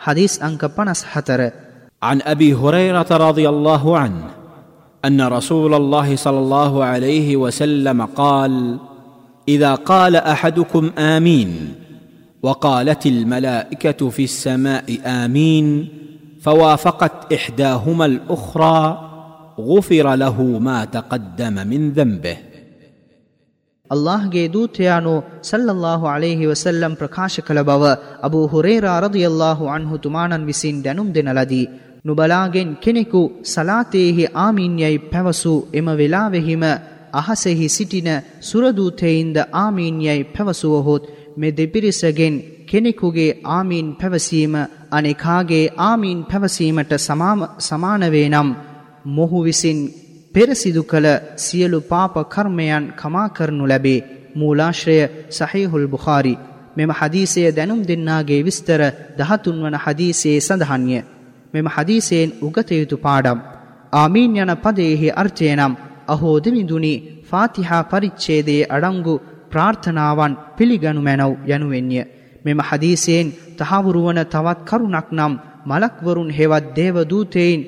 حديث 0.00 0.42
أنك 0.42 0.64
بنس 0.78 1.04
حتر 1.04 1.50
عن 2.02 2.22
أبي 2.22 2.54
هريرة 2.54 3.06
رضي 3.10 3.48
الله 3.48 3.98
عنه 3.98 4.24
أن 5.04 5.20
رسول 5.20 5.74
الله 5.74 6.16
صلى 6.16 6.38
الله 6.38 6.84
عليه 6.84 7.36
وسلم 7.36 8.02
قال 8.02 8.78
إذا 9.48 9.74
قال 9.74 10.16
أحدكم 10.16 10.90
آمين 10.98 11.74
وقالت 12.42 13.06
الملائكة 13.06 14.08
في 14.08 14.24
السماء 14.24 14.98
آمين 15.06 15.88
فوافقت 16.40 17.32
إحداهما 17.32 18.06
الأخرى 18.06 19.10
غفر 19.60 20.14
له 20.14 20.42
ما 20.42 20.84
تقدم 20.84 21.66
من 21.66 21.92
ذنبه. 21.92 22.36
ಅಲ್ಲಾಹ್ಗೆ 23.90 24.42
ದೂತಯಾನು 24.54 25.14
ಸಲ್ಲಲ್ಲಾಹು 25.42 26.06
ಅಲೇಹಿ 26.08 26.44
ವಸಲ್ಲಂ 26.46 26.92
ಪ್ರಕಾಶ 26.94 27.44
ಕಲ 27.46 27.60
ಬವ 27.62 27.84
ಅಬು 28.26 28.40
ಹುರೇರಾ 28.52 28.94
ರದಿಯಲ್ಲಾಹು 29.04 29.70
ಅನ್ಹು 29.74 30.02
ತುಮಾನನ್ವಿಸಿನ್ 30.04 30.82
දැනුම්දෙනලදී. 30.84 31.64
නුබලාගෙන් 32.02 32.76
කෙනෙකු 32.76 33.22
සලාතේහි 33.44 34.30
ආමීන්යයි 34.36 34.98
පැවසූ 35.06 35.58
එම 35.72 35.88
වෙලාවෙහිම 35.94 36.64
අහසෙහි 37.14 37.68
සිටින 37.68 38.08
සුරදූතෙයින්ද 38.42 39.36
ආමීන්යයි 39.54 40.24
පැවසුවහොත් 40.26 41.04
මෙ 41.36 41.48
දෙපිරිසගෙන් 41.52 42.34
කෙනෙකුගේ 42.64 43.38
ආමීන් 43.48 43.88
පැවසීම 43.94 44.54
අනෙකාගේ 44.90 45.66
ආමීන් 45.80 46.20
පැවසීමට 46.24 46.92
සමානවේ 47.60 48.28
නම් 48.28 48.48
මොහු 49.08 49.38
විසින් 49.40 49.78
පෙරසිදු 50.34 50.82
කළ 50.84 51.08
සියලු 51.36 51.78
පාප 51.82 52.14
කර්මයන් 52.26 52.84
කමා 52.92 53.28
කරනු 53.28 53.64
ලැබේ. 53.66 54.04
මූලාශ්‍රය 54.32 54.98
සහහිහුල් 55.30 55.86
බුඛාරි. 55.86 56.34
මෙම 56.76 56.90
හදීසය 56.90 57.42
දැනුම් 57.50 57.80
දෙන්නාගේ 57.82 58.42
විස්තර 58.42 58.80
දහතුන් 59.18 59.56
වන 59.62 59.76
හදීසයේ 59.76 60.40
සඳහන්ය. 60.40 60.98
මෙම 61.54 61.66
හදීසයෙන් 61.68 62.34
උගතයුතු 62.40 62.96
පාඩම්. 62.98 63.38
ආමීන් 63.92 64.36
යන 64.36 64.52
පදයෙහි 64.56 65.14
අර්ථය 65.14 65.46
නම් 65.50 65.74
අහෝ 66.08 66.36
දෙවිඳුනි 66.38 66.94
ෆාතිහා 67.30 67.82
පරිච්ඡේදයේ 67.84 68.68
අඩංගු 68.68 69.14
ප්‍රාර්ථනාවන් 69.50 70.38
පිළිගනු 70.56 71.00
මැනව් 71.00 71.32
යනුවෙන්ය. 71.48 72.00
මෙම 72.44 72.58
හදීසයෙන් 72.60 73.26
තහවුරුවන 73.58 74.20
තවත් 74.24 74.58
කරුණක් 74.64 75.08
නම් 75.10 75.32
මලක්වරුන් 75.66 76.30
හෙවත් 76.30 76.64
දේවදූතයින් 76.76 77.60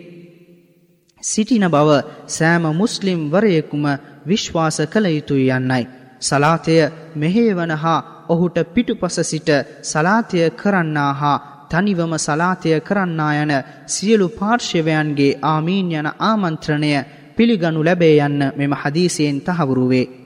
සිටින 1.22 1.66
බව 1.66 1.90
සෑම 2.28 2.64
මුස්ලිම් 2.72 3.20
වරයෙකුම 3.30 3.84
විශ්වාස 4.26 4.78
කළ 4.86 5.06
යුතුයි 5.08 5.50
යන්නයි. 5.50 5.84
සලාතය 6.20 6.76
මෙහේවන 7.14 7.72
හා 7.72 8.04
ඔහුට 8.28 8.56
පිටුපස 8.74 9.16
සිට 9.22 9.50
සලාතය 9.82 10.38
කරන්නා 10.52 11.12
හා 11.12 11.38
තනිවම 11.70 12.12
සලාතය 12.18 12.80
කරන්නා 12.80 13.32
යන 13.34 13.52
සියලු 13.86 14.28
පාර්ශ්වයන්ගේ 14.30 15.38
ආමීන් 15.44 15.92
යන 15.92 16.08
ආමන්ත්‍රණය 16.20 16.92
පිළිගනු 17.36 17.80
ලැබේ 17.80 18.16
යන්න 18.18 18.42
මෙම 18.56 18.72
හදීසයෙන් 18.74 19.38
තහවුරුවේ. 19.40 20.21